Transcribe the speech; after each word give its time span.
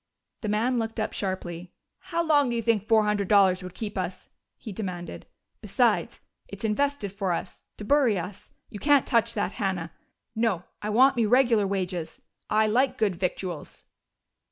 The 0.41 0.49
man 0.49 0.79
looked 0.79 0.99
up 0.99 1.13
sharply. 1.13 1.73
"How 1.99 2.23
long 2.23 2.49
do 2.49 2.55
you 2.55 2.63
think 2.63 2.87
four 2.87 3.03
hundred 3.03 3.27
dollars 3.27 3.61
would 3.61 3.75
keep 3.75 3.99
us?" 3.99 4.29
he 4.57 4.71
demanded. 4.71 5.27
"Besides, 5.61 6.21
it's 6.47 6.65
invested 6.65 7.11
for 7.11 7.33
us 7.33 7.61
to 7.77 7.85
bury 7.85 8.17
us. 8.17 8.49
You 8.71 8.79
can't 8.79 9.05
touch 9.05 9.35
that, 9.35 9.51
Hannah. 9.51 9.91
No, 10.35 10.63
I 10.81 10.89
want 10.89 11.17
me 11.17 11.27
regular 11.27 11.67
wages. 11.67 12.19
I 12.49 12.65
like 12.65 12.97
good 12.97 13.15
victuals!" 13.15 13.83